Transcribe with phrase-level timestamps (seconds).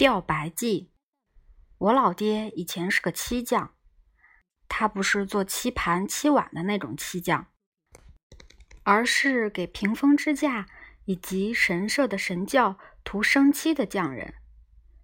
[0.00, 0.90] 钓白剂。
[1.76, 3.74] 我老爹以前是个漆匠，
[4.66, 7.48] 他不是做漆盘、漆碗的那种漆匠，
[8.82, 10.66] 而是给屏风支架
[11.04, 14.32] 以及神社的神教涂生漆的匠人。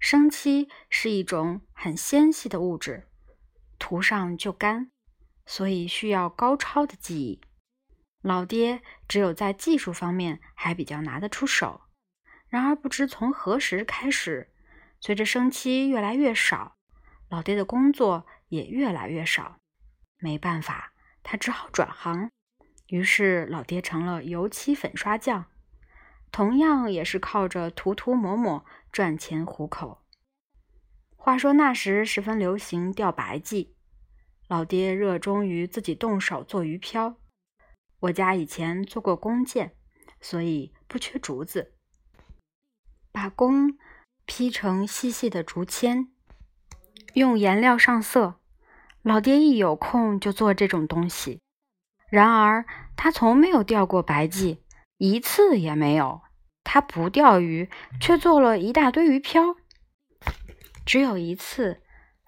[0.00, 3.10] 生漆是一种很纤细的物质，
[3.78, 4.90] 涂上就干，
[5.44, 7.42] 所以需要高超的技艺。
[8.22, 11.82] 老爹只有在技术方面还比较拿得出手。
[12.48, 14.50] 然而，不知从何时开始。
[15.00, 16.76] 随着生漆越来越少，
[17.28, 19.58] 老爹的工作也越来越少。
[20.18, 22.30] 没办法，他只好转行。
[22.88, 25.44] 于是，老爹成了油漆粉刷匠，
[26.32, 30.02] 同样也是靠着涂涂抹抹赚钱糊口。
[31.14, 33.74] 话说那时十分流行钓白鲫，
[34.48, 37.16] 老爹热衷于自己动手做鱼漂。
[38.00, 39.76] 我家以前做过弓箭，
[40.20, 41.74] 所以不缺竹子，
[43.12, 43.78] 把弓。
[44.28, 46.10] 劈成细细的竹签，
[47.14, 48.38] 用颜料上色。
[49.00, 51.40] 老爹一有空就做这种东西。
[52.10, 54.58] 然而他从没有钓过白鲫，
[54.98, 56.20] 一次也没有。
[56.62, 59.56] 他不钓鱼，却做了一大堆鱼漂。
[60.84, 61.80] 只有一次，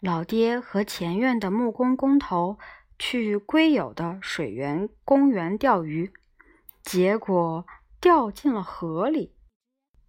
[0.00, 2.58] 老爹和前院的木工工头
[2.96, 6.12] 去归有的水源公园钓鱼，
[6.84, 7.66] 结果
[8.00, 9.34] 掉进了河里，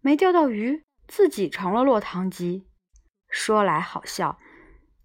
[0.00, 0.84] 没钓到鱼。
[1.12, 2.66] 自己成了落汤鸡。
[3.28, 4.38] 说来好笑，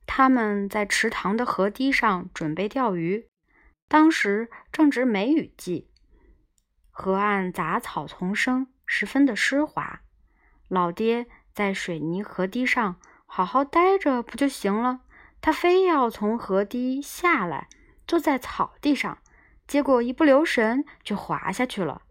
[0.06, 3.28] 他们在池塘的河堤上准备钓鱼，
[3.90, 5.90] 当时正值梅雨季，
[6.90, 10.00] 河岸杂草丛生，十分的湿滑。
[10.70, 15.02] 老爹在水泥河堤上好好待着不就行了？
[15.42, 17.68] 他非要从河堤下来，
[18.08, 19.18] 坐在草地上，
[19.68, 22.04] 结果一不留神就滑下去了，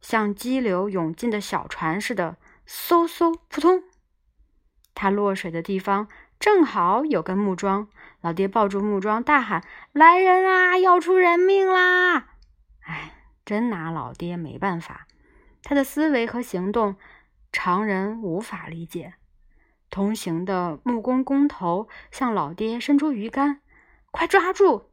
[0.00, 2.36] 像激流勇进的小船似的。
[2.74, 3.82] 嗖嗖，扑通！
[4.94, 6.08] 他落水的地方
[6.40, 7.88] 正好有根木桩。
[8.22, 12.28] 老爹抱住木桩，大喊：“来人啊，要出人命啦！”
[12.88, 13.12] 哎，
[13.44, 15.06] 真拿老爹没办法。
[15.62, 16.96] 他的思维和行动，
[17.52, 19.12] 常人无法理解。
[19.90, 23.60] 同行的木工工头向老爹伸出鱼竿
[24.10, 24.90] ：“快抓住！”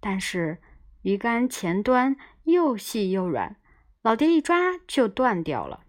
[0.00, 0.60] 但是
[1.02, 3.54] 鱼竿前端又细又软，
[4.02, 5.84] 老爹一抓就断掉了。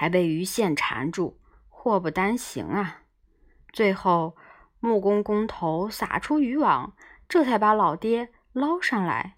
[0.00, 1.38] 还被鱼线缠住，
[1.68, 3.02] 祸不单行啊！
[3.70, 4.34] 最后，
[4.78, 6.96] 木工工头撒出渔网，
[7.28, 9.36] 这才把老爹捞上来。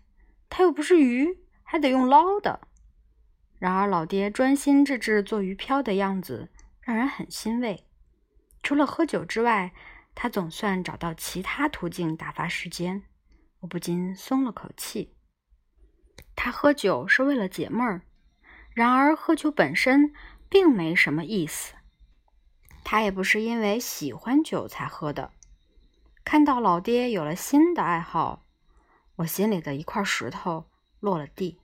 [0.49, 2.61] 他又不是鱼，还得用捞的。
[3.59, 6.49] 然而，老爹专心致志做鱼漂的样子，
[6.81, 7.89] 让人很欣慰。
[8.63, 9.73] 除了喝酒之外，
[10.15, 13.03] 他总算找到其他途径打发时间，
[13.59, 15.17] 我不禁松了口气。
[16.37, 18.03] 他喝酒是为了解闷儿，
[18.73, 20.15] 然而喝酒本身。
[20.53, 21.73] 并没什么意思，
[22.85, 25.33] 他也不是因为喜欢酒才喝的。
[26.25, 28.45] 看到老爹有了新的爱好，
[29.17, 30.67] 我心里的一块石头
[31.01, 31.62] 落了地。